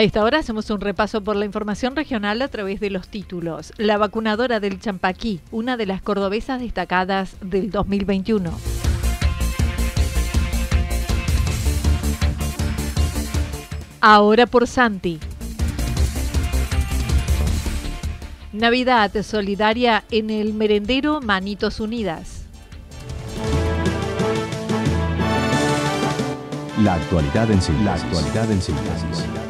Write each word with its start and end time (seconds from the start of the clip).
A 0.00 0.02
esta 0.02 0.24
hora 0.24 0.38
hacemos 0.38 0.70
un 0.70 0.80
repaso 0.80 1.22
por 1.22 1.36
la 1.36 1.44
información 1.44 1.94
regional 1.94 2.40
a 2.40 2.48
través 2.48 2.80
de 2.80 2.88
los 2.88 3.08
títulos. 3.08 3.74
La 3.76 3.98
vacunadora 3.98 4.58
del 4.58 4.80
Champaquí, 4.80 5.40
una 5.50 5.76
de 5.76 5.84
las 5.84 6.00
cordobesas 6.00 6.58
destacadas 6.58 7.36
del 7.42 7.70
2021. 7.70 8.50
Ahora 14.00 14.46
por 14.46 14.66
Santi. 14.66 15.20
Navidad 18.54 19.12
solidaria 19.22 20.04
en 20.10 20.30
el 20.30 20.54
merendero 20.54 21.20
Manitos 21.20 21.78
Unidas. 21.78 22.46
La 26.82 26.94
actualidad 26.94 27.50
en 27.50 27.60
síntesis. 27.60 27.84
La 27.84 27.92
actualidad 27.92 28.50
en 28.50 28.62
síntesis. 28.62 29.49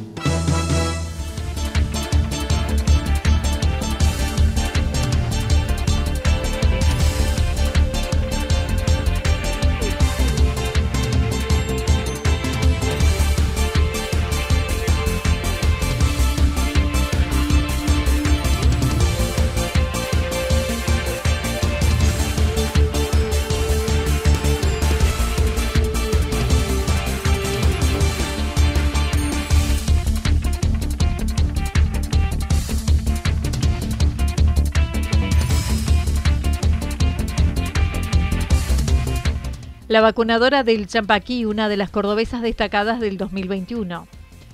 La 39.91 39.99
vacunadora 39.99 40.63
del 40.63 40.87
Champaquí, 40.87 41.43
una 41.43 41.67
de 41.67 41.75
las 41.75 41.89
cordobesas 41.89 42.41
destacadas 42.41 43.01
del 43.01 43.17
2021. 43.17 44.07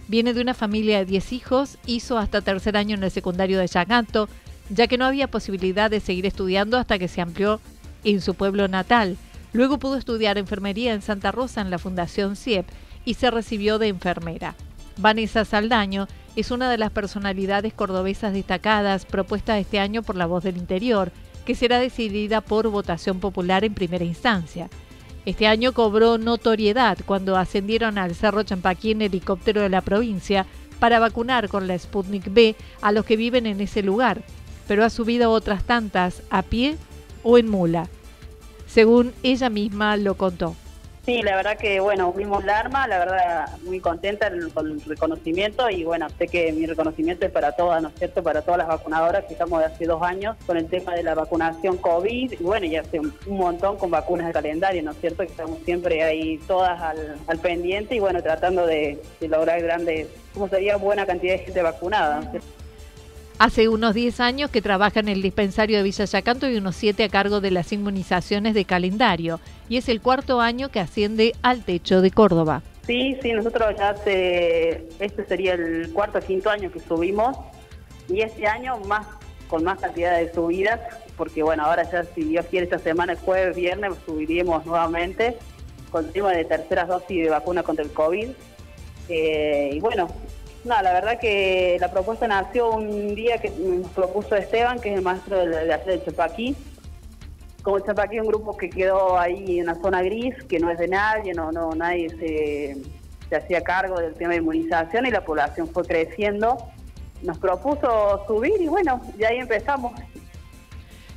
Viene 0.07 0.33
de 0.33 0.41
una 0.41 0.55
familia 0.55 0.97
de 0.97 1.05
10 1.05 1.31
hijos, 1.31 1.77
hizo 1.85 2.17
hasta 2.17 2.41
tercer 2.41 2.75
año 2.75 2.95
en 2.95 3.03
el 3.03 3.11
secundario 3.11 3.59
de 3.59 3.67
Yacanto, 3.67 4.29
ya 4.71 4.87
que 4.87 4.97
no 4.97 5.05
había 5.05 5.29
posibilidad 5.29 5.91
de 5.91 5.99
seguir 5.99 6.25
estudiando 6.25 6.75
hasta 6.79 6.97
que 6.97 7.07
se 7.07 7.21
amplió 7.21 7.61
en 8.03 8.19
su 8.19 8.33
pueblo 8.33 8.67
natal. 8.67 9.15
Luego 9.53 9.77
pudo 9.77 9.97
estudiar 9.97 10.39
enfermería 10.39 10.91
en 10.95 11.03
Santa 11.03 11.31
Rosa 11.31 11.61
en 11.61 11.69
la 11.69 11.77
Fundación 11.77 12.35
CIEP 12.35 12.65
y 13.05 13.13
se 13.13 13.29
recibió 13.29 13.77
de 13.77 13.89
enfermera. 13.89 14.55
Vanessa 14.97 15.45
Saldaño 15.45 16.07
es 16.35 16.49
una 16.49 16.67
de 16.67 16.79
las 16.79 16.89
personalidades 16.89 17.75
cordobesas 17.75 18.33
destacadas 18.33 19.05
propuesta 19.05 19.59
este 19.59 19.77
año 19.77 20.01
por 20.01 20.15
la 20.15 20.25
Voz 20.25 20.43
del 20.43 20.57
Interior, 20.57 21.11
que 21.45 21.53
será 21.53 21.77
decidida 21.77 22.41
por 22.41 22.67
votación 22.69 23.19
popular 23.19 23.63
en 23.63 23.75
primera 23.75 24.03
instancia. 24.03 24.67
Este 25.27 25.45
año 25.45 25.73
cobró 25.73 26.17
notoriedad 26.17 26.97
cuando 27.05 27.35
ascendieron 27.35 27.97
al 27.97 28.15
Cerro 28.15 28.43
Champaquí 28.43 28.91
en 28.91 29.01
helicóptero 29.01 29.59
de 29.59 29.67
la 29.67 29.81
provincia 29.81 30.45
para 30.79 30.99
vacunar 30.99 31.49
con 31.49 31.67
la 31.67 31.77
Sputnik 31.77 32.33
B 32.33 32.55
a 32.81 32.93
los 32.93 33.03
que 33.03 33.17
viven 33.17 33.45
en 33.45 33.59
ese 33.59 33.83
lugar, 33.83 34.21
pero 34.69 34.85
ha 34.85 34.89
subido 34.89 35.31
otras 35.31 35.65
tantas 35.65 36.23
a 36.29 36.43
pie 36.43 36.77
o 37.23 37.37
en 37.37 37.49
mula, 37.49 37.89
según 38.67 39.11
ella 39.21 39.49
misma 39.49 39.97
lo 39.97 40.15
contó. 40.15 40.55
Sí, 41.07 41.21
la 41.21 41.37
verdad 41.37 41.57
que, 41.57 41.79
bueno, 41.79 42.11
fuimos 42.11 42.43
la 42.43 42.59
arma, 42.59 42.85
la 42.85 42.99
verdad 42.99 43.57
muy 43.63 43.79
contenta 43.79 44.29
con 44.53 44.71
el 44.71 44.81
reconocimiento 44.81 45.69
y 45.69 45.85
bueno, 45.85 46.09
sé 46.09 46.27
que 46.27 46.51
mi 46.51 46.65
reconocimiento 46.65 47.25
es 47.25 47.31
para 47.31 47.53
todas, 47.53 47.81
¿no 47.81 47.87
es 47.87 47.95
cierto?, 47.95 48.21
para 48.21 48.41
todas 48.41 48.57
las 48.57 48.67
vacunadoras 48.67 49.23
que 49.23 49.31
estamos 49.31 49.59
de 49.59 49.67
hace 49.67 49.85
dos 49.85 50.01
años 50.01 50.35
con 50.45 50.57
el 50.57 50.67
tema 50.67 50.95
de 50.95 51.03
la 51.03 51.15
vacunación 51.15 51.77
COVID 51.77 52.33
y 52.33 52.43
bueno, 52.43 52.65
ya 52.65 52.81
hace 52.81 52.99
un 52.99 53.13
montón 53.25 53.77
con 53.77 53.89
vacunas 53.89 54.27
de 54.27 54.33
calendario, 54.33 54.83
¿no 54.83 54.91
es 54.91 54.97
cierto?, 54.99 55.23
que 55.23 55.29
estamos 55.29 55.59
siempre 55.63 56.03
ahí 56.03 56.39
todas 56.39 56.77
al, 56.81 57.39
pendiente 57.39 57.95
y 57.95 57.99
bueno, 57.99 58.21
tratando 58.21 58.67
de, 58.67 59.01
lograr 59.21 59.61
grandes, 59.61 60.09
como 60.33 60.49
sería 60.49 60.75
buena 60.75 61.05
cantidad 61.05 61.37
de 61.37 61.39
gente 61.39 61.61
vacunada. 61.61 62.19
¿no 62.19 62.66
Hace 63.39 63.69
unos 63.69 63.93
10 63.93 64.19
años 64.19 64.49
que 64.49 64.63
trabaja 64.63 64.99
en 64.99 65.09
el 65.09 65.21
dispensario 65.21 65.77
de 65.77 65.83
Villa 65.83 66.05
Yacanto 66.05 66.49
y 66.49 66.57
unos 66.57 66.75
7 66.75 67.03
a 67.03 67.09
cargo 67.09 67.39
de 67.39 67.51
las 67.51 67.71
inmunizaciones 67.71 68.55
de 68.55 68.65
calendario. 68.65 69.39
Y 69.69 69.77
es 69.77 69.89
el 69.89 70.01
cuarto 70.01 70.41
año 70.41 70.69
que 70.69 70.79
asciende 70.79 71.33
al 71.43 71.63
techo 71.63 72.01
de 72.01 72.09
Córdoba. 72.09 72.63
Sí, 72.87 73.15
sí, 73.21 73.33
nosotros 73.33 73.75
ya 73.77 73.89
hace, 73.89 74.87
este 74.99 75.23
sería 75.25 75.53
el 75.53 75.91
cuarto 75.93 76.17
o 76.17 76.21
quinto 76.21 76.49
año 76.49 76.71
que 76.71 76.79
subimos. 76.79 77.37
Y 78.09 78.21
este 78.21 78.47
año 78.47 78.79
más 78.87 79.05
con 79.47 79.63
más 79.63 79.79
cantidad 79.79 80.17
de 80.17 80.33
subidas, 80.33 80.79
porque 81.15 81.43
bueno, 81.43 81.63
ahora 81.63 81.83
ya 81.89 82.03
si 82.03 82.23
Dios 82.23 82.45
quiere 82.47 82.63
esta 82.65 82.79
semana, 82.79 83.13
el 83.13 83.19
jueves, 83.19 83.55
viernes, 83.55 83.93
subiremos 84.05 84.65
nuevamente 84.65 85.37
con 85.91 86.11
tema 86.11 86.31
de 86.31 86.43
terceras 86.43 86.87
dosis 86.87 87.23
de 87.23 87.29
vacuna 87.29 87.61
contra 87.61 87.85
el 87.85 87.91
COVID. 87.91 88.29
Eh, 89.09 89.69
y 89.73 89.79
bueno, 89.79 90.07
no, 90.67 90.81
la 90.81 90.93
verdad 90.93 91.19
que 91.19 91.77
la 91.79 91.89
propuesta 91.89 92.27
nació 92.27 92.71
un 92.71 93.15
día 93.15 93.37
que 93.39 93.49
nos 93.49 93.89
propuso 93.91 94.35
Esteban, 94.35 94.79
que 94.79 94.91
es 94.91 94.97
el 94.97 95.01
maestro 95.01 95.45
de, 95.45 95.65
de 95.65 96.03
Chapaquí. 96.05 96.55
Como 97.63 97.79
Chapaquí 97.79 98.17
es 98.17 98.21
un 98.21 98.27
grupo 98.27 98.55
que 98.57 98.69
quedó 98.69 99.17
ahí 99.17 99.59
en 99.59 99.65
la 99.65 99.75
zona 99.75 100.01
gris, 100.01 100.35
que 100.43 100.59
no 100.59 100.69
es 100.69 100.77
de 100.77 100.87
nadie, 100.87 101.33
no, 101.33 101.51
no 101.51 101.71
nadie 101.71 102.09
se, 102.09 102.77
se 103.29 103.35
hacía 103.35 103.61
cargo 103.61 103.99
del 103.99 104.13
tema 104.13 104.31
de 104.31 104.37
inmunización 104.37 105.05
y 105.05 105.11
la 105.11 105.23
población 105.23 105.67
fue 105.69 105.83
creciendo. 105.85 106.57
Nos 107.21 107.37
propuso 107.39 108.23
subir 108.27 108.61
y 108.61 108.67
bueno, 108.67 109.01
y 109.17 109.23
ahí 109.23 109.37
empezamos. 109.37 109.93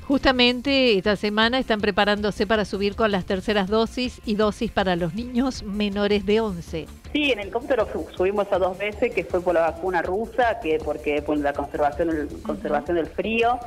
Justamente 0.07 0.97
esta 0.97 1.15
semana 1.15 1.59
están 1.59 1.81
preparándose 1.81 2.47
para 2.47 2.65
subir 2.65 2.97
con 2.97 3.13
las 3.13 3.27
terceras 3.27 3.69
dosis 3.69 4.21
y 4.25 4.35
dosis 4.35 4.71
para 4.71 4.97
los 4.97 5.15
niños 5.15 5.63
menores 5.63 6.27
de 6.27 6.41
11. 6.41 7.00
Sí, 7.13 7.33
en 7.33 7.39
el 7.39 7.47
helicóptero 7.47 7.89
subimos 8.17 8.53
a 8.53 8.59
dos 8.59 8.79
veces, 8.79 9.13
que 9.13 9.25
fue 9.25 9.41
por 9.41 9.55
la 9.55 9.63
vacuna 9.63 10.01
rusa, 10.01 10.61
que 10.61 10.79
porque 10.79 11.23
por 11.23 11.37
la 11.39 11.53
conservación, 11.53 12.29
conservación 12.47 12.97
del 12.97 13.07
frío, 13.07 13.59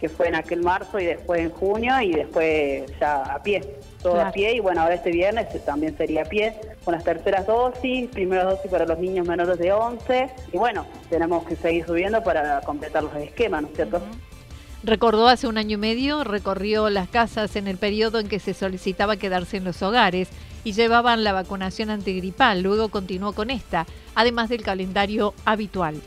que 0.00 0.08
fue 0.08 0.28
en 0.28 0.34
aquel 0.34 0.62
marzo 0.62 0.98
y 0.98 1.04
después 1.04 1.42
en 1.42 1.50
junio 1.50 2.00
y 2.00 2.12
después 2.12 2.90
ya 2.98 3.22
a 3.22 3.42
pie, 3.42 3.76
todo 4.02 4.18
a 4.18 4.32
pie 4.32 4.54
y 4.54 4.60
bueno, 4.60 4.80
ahora 4.80 4.94
este 4.94 5.10
viernes 5.10 5.46
también 5.66 5.94
sería 5.98 6.22
a 6.22 6.24
pie 6.24 6.56
con 6.84 6.94
las 6.94 7.04
terceras 7.04 7.46
dosis, 7.46 8.08
primeras 8.08 8.46
dosis 8.46 8.70
para 8.70 8.86
los 8.86 8.98
niños 8.98 9.28
menores 9.28 9.58
de 9.58 9.72
11 9.72 10.30
y 10.54 10.56
bueno, 10.56 10.86
tenemos 11.10 11.44
que 11.44 11.54
seguir 11.54 11.84
subiendo 11.84 12.24
para 12.24 12.62
completar 12.62 13.02
los 13.02 13.14
esquemas, 13.16 13.60
¿no 13.60 13.68
es 13.68 13.74
cierto? 13.74 14.00
Recordó 14.82 15.28
hace 15.28 15.46
un 15.46 15.58
año 15.58 15.74
y 15.74 15.80
medio, 15.80 16.24
recorrió 16.24 16.88
las 16.88 17.10
casas 17.10 17.54
en 17.56 17.68
el 17.68 17.76
periodo 17.76 18.18
en 18.18 18.28
que 18.28 18.38
se 18.38 18.54
solicitaba 18.54 19.16
quedarse 19.16 19.58
en 19.58 19.64
los 19.64 19.82
hogares 19.82 20.30
y 20.64 20.72
llevaban 20.72 21.24
la 21.24 21.32
vacunación 21.32 21.90
antigripal, 21.90 22.62
luego 22.62 22.88
continuó 22.88 23.32
con 23.32 23.50
esta, 23.50 23.86
además 24.14 24.48
del 24.48 24.62
calendario 24.62 25.34
habitual. 25.44 26.00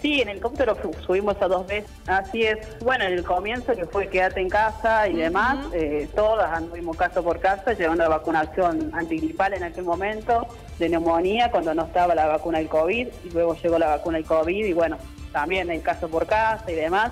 Sí, 0.00 0.20
en 0.20 0.28
el 0.28 0.34
helicóptero 0.34 0.76
subimos 1.04 1.36
a 1.42 1.48
dos 1.48 1.66
veces. 1.66 1.90
Así 2.06 2.44
es. 2.44 2.58
Bueno, 2.80 3.04
en 3.04 3.14
el 3.14 3.24
comienzo 3.24 3.74
que 3.74 3.84
fue 3.84 4.08
quédate 4.08 4.40
en 4.40 4.48
casa 4.48 5.08
y 5.08 5.14
demás, 5.14 5.58
eh, 5.72 6.08
todas 6.14 6.52
anduvimos 6.52 6.96
casa 6.96 7.20
por 7.20 7.40
casa 7.40 7.72
llevando 7.72 8.04
la 8.04 8.10
vacunación 8.10 8.92
antigripal 8.94 9.54
en 9.54 9.64
aquel 9.64 9.84
momento, 9.84 10.46
de 10.78 10.88
neumonía, 10.88 11.50
cuando 11.50 11.74
no 11.74 11.86
estaba 11.86 12.14
la 12.14 12.28
vacuna 12.28 12.58
del 12.58 12.68
COVID, 12.68 13.08
y 13.24 13.30
luego 13.30 13.56
llegó 13.60 13.78
la 13.78 13.88
vacuna 13.88 14.18
del 14.18 14.26
COVID, 14.26 14.66
y 14.66 14.72
bueno, 14.72 14.98
también 15.32 15.68
en 15.68 15.80
caso 15.80 16.08
por 16.08 16.26
casa 16.26 16.70
y 16.70 16.74
demás. 16.74 17.10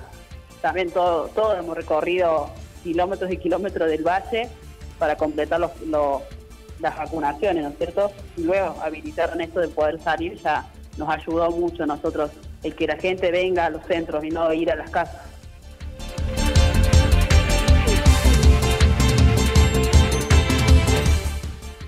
También 0.63 0.91
todo, 0.93 1.27
todo 1.29 1.57
hemos 1.57 1.77
recorrido 1.77 2.51
kilómetros 2.85 3.33
y 3.33 3.37
kilómetros 3.37 3.89
del 3.89 4.05
valle 4.05 4.49
para 4.99 5.17
completar 5.17 5.61
los, 5.61 5.71
las 6.81 6.97
vacunaciones, 6.97 7.63
¿no 7.63 7.71
es 7.71 7.79
cierto? 7.79 8.11
Y 8.37 8.43
luego 8.43 8.77
habilitaron 8.83 9.41
esto 9.41 9.61
de 9.61 9.69
poder 9.69 10.01
salir 10.01 10.37
ya 10.43 10.67
nos 10.97 11.09
ayudó 11.09 11.51
mucho 11.51 11.83
a 11.83 11.87
nosotros 11.87 12.31
el 12.63 12.75
que 12.75 12.87
la 12.87 12.97
gente 12.97 13.31
venga 13.31 13.67
a 13.67 13.71
los 13.71 13.85
centros 13.85 14.25
y 14.25 14.31
no 14.31 14.53
ir 14.53 14.71
a 14.71 14.77
las 14.77 14.91
casas. 14.91 15.23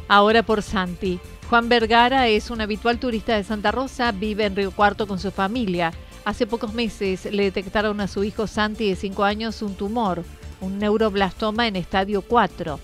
Ahora 0.08 0.42
por 0.42 0.62
Santi. 0.62 1.20
Juan 1.50 1.68
Vergara 1.68 2.28
es 2.28 2.50
un 2.50 2.60
habitual 2.60 2.98
turista 2.98 3.36
de 3.36 3.44
Santa 3.44 3.72
Rosa, 3.72 4.12
vive 4.12 4.44
en 4.44 4.56
Río 4.56 4.70
Cuarto 4.70 5.06
con 5.06 5.18
su 5.18 5.30
familia. 5.30 5.92
Hace 6.24 6.46
pocos 6.46 6.74
meses 6.74 7.24
le 7.26 7.44
detectaron 7.44 8.00
a 8.00 8.08
su 8.08 8.24
hijo 8.24 8.46
Santi 8.46 8.90
de 8.90 8.96
5 8.96 9.24
años 9.24 9.62
un 9.62 9.74
tumor, 9.74 10.24
un 10.60 10.78
neuroblastoma 10.78 11.66
en 11.66 11.76
estadio 11.76 12.22
4. 12.22 12.78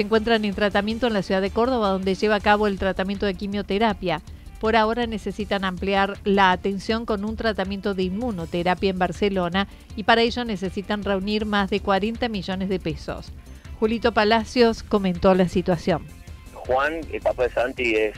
Se 0.00 0.04
encuentran 0.04 0.46
en 0.46 0.54
tratamiento 0.54 1.08
en 1.08 1.12
la 1.12 1.20
ciudad 1.20 1.42
de 1.42 1.50
Córdoba, 1.50 1.90
donde 1.90 2.14
lleva 2.14 2.36
a 2.36 2.40
cabo 2.40 2.66
el 2.66 2.78
tratamiento 2.78 3.26
de 3.26 3.34
quimioterapia. 3.34 4.22
Por 4.58 4.74
ahora 4.74 5.06
necesitan 5.06 5.62
ampliar 5.62 6.16
la 6.24 6.52
atención 6.52 7.04
con 7.04 7.22
un 7.22 7.36
tratamiento 7.36 7.92
de 7.92 8.04
inmunoterapia 8.04 8.88
en 8.88 8.98
Barcelona 8.98 9.68
y 9.96 10.04
para 10.04 10.22
ello 10.22 10.42
necesitan 10.46 11.04
reunir 11.04 11.44
más 11.44 11.68
de 11.68 11.80
40 11.80 12.30
millones 12.30 12.70
de 12.70 12.80
pesos. 12.80 13.30
Julito 13.78 14.12
Palacios 14.12 14.82
comentó 14.82 15.34
la 15.34 15.50
situación. 15.50 16.06
Juan, 16.54 17.00
el 17.12 17.20
papá 17.20 17.42
de 17.42 17.50
Santi, 17.50 17.94
es, 17.94 18.16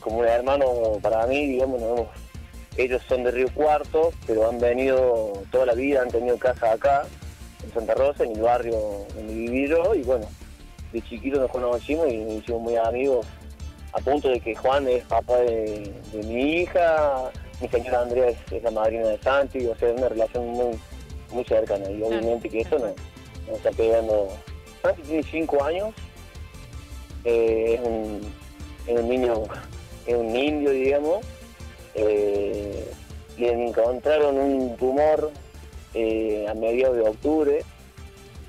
como 0.00 0.18
un 0.18 0.26
hermano 0.26 0.66
para 1.00 1.28
mí, 1.28 1.46
digamos, 1.46 1.80
ellos 2.76 3.00
son 3.08 3.22
de 3.22 3.30
Río 3.30 3.46
Cuarto, 3.54 4.12
pero 4.26 4.50
han 4.50 4.58
venido 4.58 5.44
toda 5.52 5.64
la 5.64 5.74
vida, 5.74 6.02
han 6.02 6.10
tenido 6.10 6.36
casa 6.38 6.72
acá, 6.72 7.02
en 7.62 7.72
Santa 7.72 7.94
Rosa, 7.94 8.24
en 8.24 8.32
el 8.32 8.42
barrio 8.42 8.74
donde 9.14 9.32
viví 9.32 9.68
yo, 9.68 9.94
y 9.94 10.02
bueno, 10.02 10.26
de 10.92 11.02
chiquito 11.02 11.40
nos 11.40 11.50
conocimos 11.50 12.08
y 12.12 12.18
nos 12.18 12.34
hicimos 12.34 12.62
muy 12.62 12.76
amigos 12.76 13.26
a 13.92 13.98
punto 13.98 14.28
de 14.28 14.40
que 14.40 14.54
Juan 14.54 14.88
es 14.88 15.04
papá 15.04 15.38
de, 15.38 15.92
mi 16.24 16.60
hija, 16.60 17.30
mi 17.60 17.68
señora 17.68 18.02
Andrea 18.02 18.28
es, 18.28 18.62
la 18.62 18.70
madrina 18.70 19.08
de 19.08 19.18
Santi, 19.18 19.66
o 19.66 19.76
sea, 19.76 19.90
es 19.90 19.98
una 19.98 20.08
relación 20.08 20.46
muy, 20.48 20.78
muy 21.30 21.44
cercana 21.44 21.90
y 21.90 22.02
obviamente 22.02 22.48
que 22.48 22.60
eso 22.60 22.78
nos, 22.78 22.92
está 23.54 23.70
pegando. 23.72 24.28
Santi 24.80 25.02
tiene 25.02 25.22
cinco 25.24 25.62
años, 25.62 25.90
eh, 27.24 27.74
es, 28.86 28.98
un, 28.98 29.08
niño, 29.08 29.44
es 30.06 30.14
un 30.14 30.34
indio, 30.34 30.70
digamos, 30.70 31.24
eh, 31.94 32.90
le 33.36 33.68
encontraron 33.68 34.38
un 34.38 34.76
tumor 34.76 35.30
eh, 35.94 36.46
a 36.48 36.54
mediados 36.54 36.96
de 36.96 37.02
octubre 37.02 37.64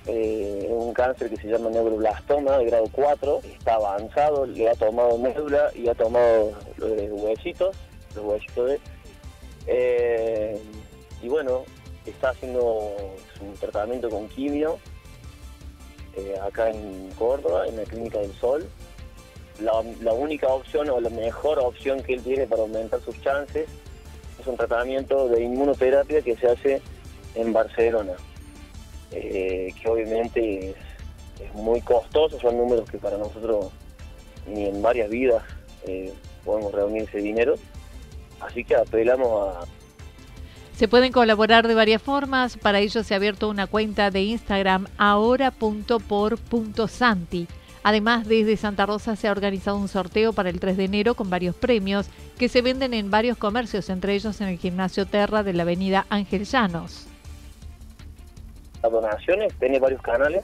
eh, 0.05 0.67
un 0.69 0.93
cáncer 0.93 1.29
que 1.29 1.37
se 1.37 1.47
llama 1.47 1.69
neuroblastoma 1.69 2.57
de 2.57 2.65
grado 2.65 2.89
4, 2.91 3.41
está 3.43 3.75
avanzado, 3.75 4.45
le 4.45 4.69
ha 4.69 4.75
tomado 4.75 5.17
médula 5.17 5.69
y 5.75 5.87
ha 5.87 5.95
tomado 5.95 6.51
los 6.77 6.91
huesitos, 7.11 7.75
los 8.15 8.25
huesitos 8.25 8.69
de... 8.69 8.79
Eh, 9.67 10.61
y 11.21 11.29
bueno, 11.29 11.63
está 12.05 12.31
haciendo 12.31 12.91
su 13.37 13.45
tratamiento 13.59 14.09
con 14.09 14.27
quimio 14.27 14.77
eh, 16.17 16.35
acá 16.45 16.69
en 16.69 17.09
Córdoba, 17.17 17.65
en 17.67 17.77
la 17.77 17.83
Clínica 17.83 18.19
del 18.19 18.33
Sol. 18.33 18.67
La, 19.61 19.71
la, 20.01 20.13
única 20.13 20.47
opción 20.47 20.89
o 20.89 20.99
la 20.99 21.11
mejor 21.11 21.59
opción 21.59 22.01
que 22.01 22.15
él 22.15 22.23
tiene 22.23 22.47
para 22.47 22.63
aumentar 22.63 22.99
sus 23.01 23.21
chances 23.21 23.69
es 24.39 24.47
un 24.47 24.57
tratamiento 24.57 25.29
de 25.29 25.43
inmunoterapia 25.43 26.21
que 26.21 26.35
se 26.35 26.47
hace 26.47 26.81
en 27.35 27.53
Barcelona. 27.53 28.13
Eh, 29.15 29.71
que 29.79 29.89
obviamente 29.89 30.73
es, 31.39 31.53
muy 31.53 31.81
costoso, 31.81 32.39
son 32.39 32.57
números 32.57 32.89
que 32.89 32.97
para 32.97 33.15
nosotros 33.17 33.67
ni 34.47 34.65
en 34.65 34.81
varias 34.81 35.07
vidas 35.09 35.43
eh, 35.85 36.11
podemos 36.43 36.73
reunir 36.73 37.03
ese 37.03 37.19
dinero. 37.19 37.53
Así 38.39 38.63
que 38.63 38.75
apelamos 38.75 39.55
a... 39.55 39.65
Se 40.75 40.87
pueden 40.87 41.11
colaborar 41.11 41.67
de 41.67 41.75
varias 41.75 42.01
formas, 42.01 42.57
para 42.57 42.79
ello 42.79 43.03
se 43.03 43.13
ha 43.13 43.17
abierto 43.17 43.47
una 43.49 43.67
cuenta 43.67 44.09
de 44.09 44.23
Instagram 44.23 44.87
ahora.por.santi. 44.97 47.47
Además, 47.83 48.27
desde 48.27 48.57
Santa 48.57 48.87
Rosa 48.87 49.15
se 49.15 49.27
ha 49.27 49.31
organizado 49.31 49.77
un 49.77 49.87
sorteo 49.87 50.33
para 50.33 50.49
el 50.49 50.59
3 50.59 50.75
de 50.77 50.85
enero 50.85 51.13
con 51.13 51.29
varios 51.29 51.55
premios 51.55 52.07
que 52.39 52.49
se 52.49 52.63
venden 52.63 52.95
en 52.95 53.11
varios 53.11 53.37
comercios, 53.37 53.89
entre 53.89 54.15
ellos 54.15 54.41
en 54.41 54.47
el 54.47 54.57
gimnasio 54.57 55.05
Terra 55.05 55.43
de 55.43 55.53
la 55.53 55.61
avenida 55.63 56.07
Ángel 56.09 56.45
Llanos 56.45 57.07
donaciones, 58.91 59.53
tiene 59.59 59.79
varios 59.79 60.01
canales 60.01 60.43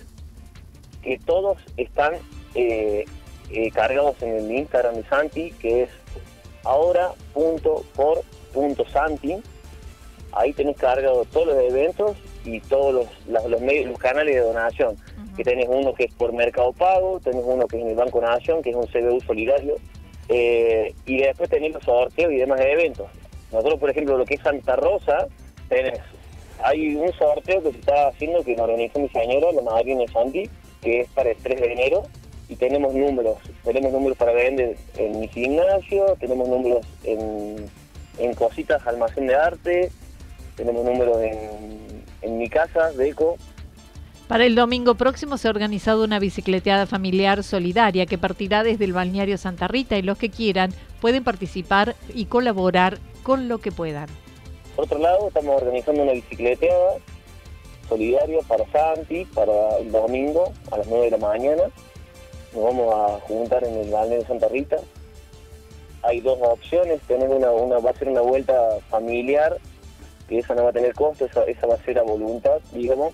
que 1.01 1.17
todos 1.19 1.57
están 1.77 2.15
eh, 2.55 3.05
eh, 3.51 3.71
cargados 3.71 4.21
en 4.21 4.35
el 4.35 4.51
Instagram 4.51 4.95
de 4.95 5.03
Santi, 5.05 5.51
que 5.51 5.83
es 5.83 5.89
ahora.por.santi. 6.63 9.37
Ahí 10.31 10.53
tenés 10.53 10.77
cargado 10.77 11.25
todos 11.25 11.47
los 11.47 11.57
eventos 11.57 12.15
y 12.45 12.59
todos 12.61 12.93
los, 12.93 13.07
los, 13.49 13.59
medios, 13.61 13.87
los 13.87 13.97
canales 13.97 14.35
de 14.35 14.41
donación. 14.41 14.95
Que 15.35 15.43
tenés 15.43 15.67
uno 15.69 15.93
que 15.93 16.05
es 16.05 16.13
por 16.13 16.31
Mercado 16.33 16.71
Pago, 16.73 17.19
tenés 17.19 17.43
uno 17.45 17.67
que 17.67 17.77
es 17.77 17.83
en 17.83 17.89
el 17.89 17.95
Banco 17.95 18.21
Nación, 18.21 18.61
que 18.61 18.69
es 18.71 18.75
un 18.75 18.85
CBU 18.85 19.21
solidario, 19.21 19.75
eh, 20.27 20.93
y 21.05 21.17
después 21.17 21.49
tenés 21.49 21.73
los 21.73 21.83
sorteos 21.83 22.31
y 22.31 22.37
demás 22.37 22.61
eventos. 22.61 23.07
Nosotros, 23.51 23.79
por 23.79 23.89
ejemplo, 23.89 24.15
lo 24.17 24.25
que 24.25 24.35
es 24.35 24.41
Santa 24.41 24.75
Rosa, 24.75 25.27
tenés 25.69 25.99
hay 26.63 26.95
un 26.95 27.11
sorteo 27.13 27.63
que 27.63 27.71
se 27.71 27.79
está 27.79 28.07
haciendo 28.07 28.43
que 28.43 28.55
nos 28.55 28.69
organizó 28.69 28.99
mi 28.99 29.09
señora, 29.09 29.51
la 29.51 29.61
madrina 29.61 30.03
Santi, 30.11 30.49
que 30.81 31.01
es 31.01 31.09
para 31.09 31.31
el 31.31 31.37
3 31.37 31.59
de 31.59 31.73
enero 31.73 32.03
y 32.49 32.55
tenemos 32.55 32.93
números. 32.93 33.37
Tenemos 33.63 33.91
números 33.91 34.17
para 34.17 34.31
vender 34.33 34.75
en 34.97 35.19
mi 35.19 35.27
gimnasio, 35.27 36.17
tenemos 36.19 36.49
números 36.49 36.85
en, 37.03 37.65
en 38.17 38.33
cositas, 38.33 38.85
almacén 38.87 39.27
de 39.27 39.35
arte, 39.35 39.91
tenemos 40.55 40.83
números 40.83 41.21
en, 41.21 42.03
en 42.21 42.37
mi 42.37 42.49
casa, 42.49 42.91
de 42.91 43.09
eco. 43.09 43.37
Para 44.27 44.45
el 44.45 44.55
domingo 44.55 44.95
próximo 44.95 45.37
se 45.37 45.47
ha 45.47 45.51
organizado 45.51 46.03
una 46.03 46.19
bicicleteada 46.19 46.85
familiar 46.85 47.43
solidaria 47.43 48.05
que 48.05 48.17
partirá 48.17 48.63
desde 48.63 48.85
el 48.85 48.93
balneario 48.93 49.37
Santa 49.37 49.67
Rita 49.67 49.97
y 49.97 50.01
los 50.01 50.17
que 50.17 50.29
quieran 50.29 50.71
pueden 51.01 51.23
participar 51.23 51.95
y 52.13 52.25
colaborar 52.25 52.99
con 53.23 53.47
lo 53.47 53.59
que 53.59 53.71
puedan. 53.71 54.07
Por 54.75 54.85
otro 54.85 54.99
lado, 54.99 55.27
estamos 55.27 55.61
organizando 55.61 56.03
una 56.03 56.13
bicicleteada 56.13 56.95
solidaria 57.89 58.39
para 58.47 58.65
Santi, 58.71 59.25
para 59.25 59.77
el 59.79 59.91
domingo 59.91 60.53
a 60.71 60.77
las 60.77 60.87
9 60.87 61.05
de 61.05 61.11
la 61.11 61.17
mañana. 61.17 61.63
Nos 62.53 62.63
vamos 62.63 62.93
a 62.93 63.19
juntar 63.21 63.63
en 63.63 63.75
el 63.75 63.89
balneario 63.89 64.19
de 64.19 64.27
Santa 64.27 64.47
Rita. 64.47 64.77
Hay 66.03 66.21
dos 66.21 66.39
opciones, 66.41 67.01
tener 67.01 67.27
una, 67.29 67.51
una, 67.51 67.79
va 67.79 67.89
a 67.89 67.95
ser 67.95 68.07
una 68.07 68.21
vuelta 68.21 68.77
familiar, 68.89 69.57
que 70.27 70.39
esa 70.39 70.55
no 70.55 70.63
va 70.63 70.69
a 70.69 70.73
tener 70.73 70.93
costo, 70.93 71.25
esa, 71.25 71.67
va 71.67 71.75
a 71.75 71.83
ser 71.83 71.99
a 71.99 72.03
voluntad, 72.03 72.59
digamos. 72.71 73.13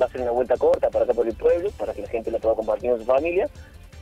Va 0.00 0.06
a 0.06 0.10
ser 0.10 0.22
una 0.22 0.30
vuelta 0.30 0.56
corta 0.56 0.88
para 0.90 1.04
acá 1.04 1.14
por 1.14 1.26
el 1.26 1.34
pueblo, 1.34 1.70
para 1.76 1.92
que 1.92 2.02
la 2.02 2.08
gente 2.08 2.30
la 2.30 2.38
pueda 2.38 2.54
compartir 2.54 2.90
con 2.90 3.00
su 3.00 3.06
familia. 3.06 3.48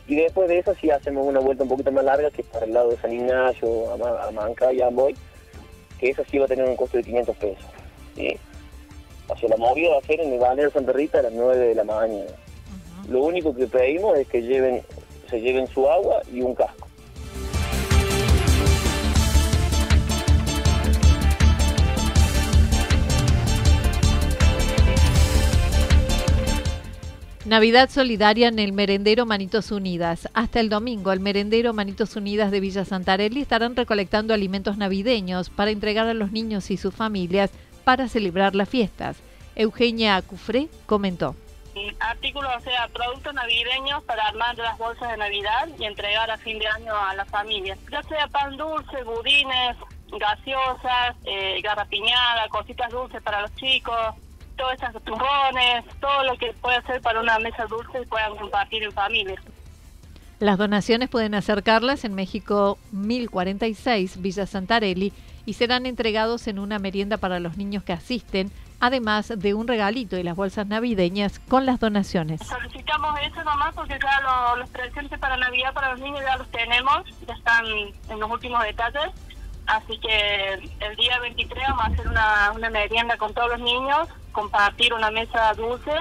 Y 0.07 0.17
después 0.17 0.49
de 0.49 0.59
eso 0.59 0.75
sí 0.81 0.91
hacemos 0.91 1.27
una 1.27 1.41
vuelta 1.41 1.65
un 1.65 1.69
poquito 1.71 1.93
más 1.93 2.05
larga, 2.05 2.31
que 2.31 2.43
es 2.43 2.49
para 2.49 2.67
el 2.67 2.73
lado 2.73 2.91
de 2.91 2.97
San 2.99 3.13
Ignacio, 3.13 3.93
a, 3.93 4.31
Manca 4.31 4.73
y 4.73 4.81
Amboy 4.81 5.15
que 6.03 6.11
esa 6.11 6.25
sí 6.25 6.37
va 6.37 6.47
a 6.47 6.49
tener 6.49 6.69
un 6.69 6.75
costo 6.75 6.97
de 6.97 7.05
500 7.05 7.37
pesos. 7.37 7.65
O 9.29 9.37
sea, 9.37 9.49
la 9.49 9.57
movida 9.57 9.91
va 9.91 9.99
a 9.99 10.03
ser 10.03 10.21
en 10.21 10.33
el 10.33 10.41
balneario 10.41 10.73
Santa 10.73 10.91
Rita 10.91 11.21
a 11.21 11.23
las 11.23 11.33
9 11.33 11.57
de 11.57 11.75
la 11.77 11.85
mañana. 11.85 12.33
Lo 13.09 13.23
único 13.23 13.55
que 13.55 13.69
pedimos 13.69 14.19
es 14.19 14.27
que 14.27 14.43
lleven, 14.43 14.83
se 15.31 15.41
lleven 15.41 15.69
su 15.69 15.89
agua 15.89 16.21
y 16.33 16.43
un 16.43 16.57
casco. 16.57 16.89
Navidad 27.53 27.91
solidaria 27.91 28.49
en 28.49 28.59
el 28.59 28.73
merendero 28.73 29.27
Manitos 29.27 29.73
Unidas. 29.73 30.27
Hasta 30.33 30.59
el 30.59 30.71
domingo, 30.71 31.13
el 31.13 31.21
merendero 31.21 31.75
Manitos 31.75 32.17
Unidas 32.17 32.51
de 32.51 32.61
Villa 32.61 32.87
Santarelli 32.87 33.43
estarán 33.43 33.77
recolectando 33.77 34.33
alimentos 34.33 34.79
navideños 34.79 35.51
para 35.51 35.71
entregar 35.71 36.07
a 36.07 36.15
los 36.15 36.33
niños 36.33 36.71
y 36.71 36.79
sus 36.79 36.95
familias 36.95 37.51
para 37.85 38.09
celebrar 38.09 38.55
las 38.55 38.71
fiestas. 38.71 39.19
Eugenia 39.55 40.23
Cufré 40.23 40.69
comentó. 40.87 41.37
Artículos, 42.01 42.51
o 42.57 42.61
sea, 42.61 42.89
productos 42.89 43.35
navideños 43.35 44.03
para 44.05 44.29
armar 44.29 44.57
las 44.57 44.79
bolsas 44.79 45.11
de 45.11 45.19
Navidad 45.19 45.69
y 45.79 45.85
entregar 45.85 46.31
a 46.31 46.39
fin 46.39 46.59
de 46.59 46.67
año 46.69 46.97
a 46.97 47.15
las 47.17 47.29
familias. 47.29 47.79
Ya 47.91 48.03
sea 48.05 48.29
pan 48.29 48.57
dulce, 48.57 49.05
budines, 49.05 49.77
gaseosas, 50.11 51.17
eh, 51.25 51.61
garrapiñada, 51.63 52.49
cositas 52.49 52.91
dulces 52.91 53.21
para 53.21 53.43
los 53.43 53.55
chicos, 53.57 54.15
todas 54.57 54.75
esas 54.75 55.03
turrones, 55.03 55.85
todo 56.01 56.25
lo 56.25 56.37
que 56.37 56.53
puede 56.55 56.77
hacer 56.77 57.01
para 57.01 57.21
una 57.21 57.39
mesa 57.39 57.67
dulce 57.67 58.03
y 58.03 58.07
puedan 58.07 58.37
compartir 58.37 58.83
en 58.83 58.93
familia. 58.93 59.41
Las 60.39 60.59
donaciones 60.59 61.09
pueden 61.09 61.35
acercarlas 61.35 62.05
en 62.05 62.15
México 62.15 62.77
1046, 62.91 64.21
Villa 64.21 64.47
Santarelli, 64.47 65.13
y 65.47 65.55
serán 65.55 65.87
entregados 65.87 66.47
en 66.49 66.59
una 66.59 66.79
merienda 66.79 67.17
para 67.17 67.41
los 67.41 67.57
niños 67.57 67.85
que 67.85 67.93
asisten, 67.93 68.51
además 68.81 69.33
de 69.37 69.55
un 69.55 69.69
regalito 69.69 70.17
y 70.17 70.25
las 70.25 70.35
bolsas 70.35 70.67
navideñas 70.67 71.39
con 71.39 71.65
las 71.65 71.79
donaciones. 71.79 72.41
Solicitamos 72.45 73.21
eso 73.21 73.45
nomás 73.45 73.73
porque 73.75 73.99
ya 74.03 74.57
los 74.57 74.69
presentes 74.71 75.19
para 75.21 75.37
Navidad 75.37 75.73
para 75.73 75.93
los 75.93 76.01
niños 76.01 76.21
ya 76.23 76.37
los 76.37 76.49
tenemos, 76.51 77.05
ya 77.27 77.35
están 77.35 77.65
en 77.67 78.21
los 78.21 78.31
últimos 78.31 78.63
detalles. 78.65 79.13
Así 79.67 79.99
que 79.99 80.55
el 80.81 80.97
día 80.97 81.19
23 81.21 81.69
vamos 81.69 81.85
a 81.85 81.87
hacer 81.89 82.09
una, 82.09 82.53
una 82.53 82.71
merienda 82.71 83.17
con 83.17 83.33
todos 83.33 83.51
los 83.51 83.61
niños 83.61 84.09
compartir 84.33 84.93
una 84.93 85.11
mesa 85.11 85.53
dulce, 85.55 85.93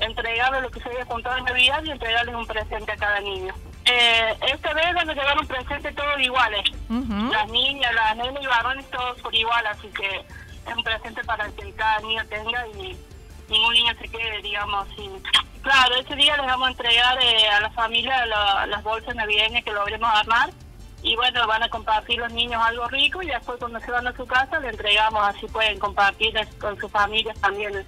entregarles 0.00 0.62
lo 0.62 0.70
que 0.70 0.80
se 0.80 0.88
había 0.88 1.06
contado 1.06 1.38
en 1.38 1.44
Navidad 1.44 1.82
y 1.82 1.90
entregarles 1.90 2.34
un 2.34 2.46
presente 2.46 2.92
a 2.92 2.96
cada 2.96 3.20
niño. 3.20 3.54
Eh, 3.86 4.34
esta 4.52 4.72
vez 4.72 4.94
van 4.94 5.10
a 5.10 5.14
llevar 5.14 5.38
un 5.38 5.46
presente 5.46 5.92
todos 5.92 6.20
iguales. 6.20 6.62
Las 6.88 7.48
niñas, 7.50 7.92
las 7.94 8.16
nenas 8.16 8.42
y 8.42 8.46
varones 8.46 8.90
todos 8.90 9.20
por 9.20 9.34
igual, 9.34 9.66
así 9.66 9.88
que 9.88 10.24
es 10.66 10.76
un 10.76 10.84
presente 10.84 11.22
para 11.24 11.48
que 11.50 11.72
cada 11.72 11.98
niño 12.00 12.22
tenga 12.28 12.66
y 12.68 12.96
ningún 13.48 13.74
niño 13.74 13.92
se 14.00 14.08
quede, 14.08 14.40
digamos, 14.42 14.86
sin... 14.96 15.22
Claro, 15.62 15.94
ese 15.96 16.14
día 16.14 16.36
les 16.36 16.46
vamos 16.46 16.68
a 16.68 16.70
entregar 16.70 17.18
eh, 17.22 17.48
a 17.48 17.60
la 17.60 17.70
familia 17.70 18.26
las 18.26 18.82
bolsas 18.82 19.14
navideñas 19.14 19.64
que 19.64 19.72
logremos 19.72 20.10
armar 20.14 20.50
y 21.04 21.14
bueno, 21.16 21.46
van 21.46 21.62
a 21.62 21.68
compartir 21.68 22.18
los 22.18 22.32
niños 22.32 22.62
algo 22.64 22.88
rico 22.88 23.22
y 23.22 23.26
después 23.26 23.58
cuando 23.58 23.78
se 23.78 23.90
van 23.90 24.06
a 24.06 24.16
su 24.16 24.24
casa 24.24 24.58
le 24.58 24.70
entregamos, 24.70 25.22
así 25.22 25.44
pueden 25.46 25.78
compartir 25.78 26.32
con 26.58 26.80
sus 26.80 26.90
familias 26.90 27.38
también. 27.40 27.84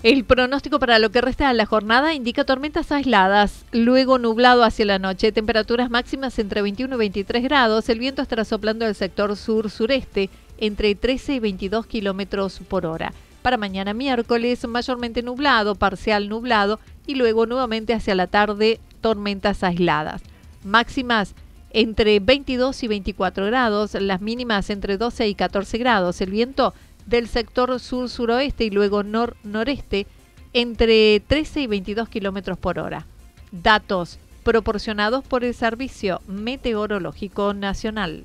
El 0.03 0.25
pronóstico 0.25 0.81
para 0.81 0.99
lo 0.99 1.11
que 1.11 1.21
resta 1.21 1.47
de 1.47 1.55
la 1.55 1.67
jornada 1.67 2.15
indica 2.15 2.45
tormentas 2.45 2.91
aisladas, 2.91 3.65
luego 3.71 4.19
nublado 4.19 4.65
hacia 4.65 4.87
la 4.87 4.99
noche, 4.99 5.31
temperaturas 5.31 5.89
máximas 5.89 6.37
entre 6.41 6.63
21 6.63 6.97
y 6.97 6.99
23 6.99 7.45
grados, 7.45 7.89
el 7.89 8.01
viento 8.01 8.23
estará 8.23 8.45
soplando 8.45 8.87
del 8.87 8.97
sector 8.97 9.37
sur-sureste 9.37 10.31
entre 10.59 10.95
13 10.95 11.35
y 11.35 11.39
22 11.41 11.87
kilómetros 11.87 12.61
por 12.69 12.87
hora. 12.87 13.13
Para 13.43 13.57
mañana 13.57 13.95
miércoles, 13.95 14.67
mayormente 14.67 15.23
nublado, 15.23 15.75
parcial 15.75 16.29
nublado 16.29 16.81
y 17.07 17.15
luego 17.15 17.47
nuevamente 17.47 17.95
hacia 17.95 18.15
la 18.15 18.27
tarde, 18.27 18.81
tormentas 19.01 19.63
aisladas. 19.63 20.23
Máximas 20.65 21.35
entre 21.71 22.21
22 22.21 22.83
y 22.83 22.89
24 22.89 23.47
grados, 23.47 23.95
las 23.95 24.21
mínimas 24.21 24.71
entre 24.71 24.97
12 24.97 25.29
y 25.29 25.35
14 25.35 25.79
grados. 25.79 26.21
El 26.21 26.31
viento 26.31 26.75
del 27.07 27.29
sector 27.29 27.79
sur-suroeste 27.81 28.65
y 28.65 28.71
luego 28.71 29.03
nor-noreste 29.03 30.07
entre 30.53 31.21
13 31.21 31.63
y 31.63 31.67
22 31.67 32.09
kilómetros 32.09 32.59
por 32.59 32.79
hora. 32.79 33.07
Datos 33.51 34.19
proporcionados 34.45 35.25
por 35.25 35.45
el 35.45 35.55
Servicio 35.55 36.21
Meteorológico 36.27 37.55
Nacional. 37.55 38.25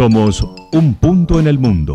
Somos 0.00 0.42
un 0.72 0.94
punto 0.94 1.38
en 1.40 1.46
el 1.46 1.58
mundo. 1.58 1.92